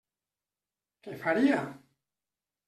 [1.09, 1.61] Què faria?